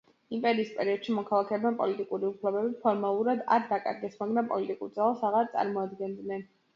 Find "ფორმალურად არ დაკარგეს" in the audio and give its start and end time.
2.85-4.15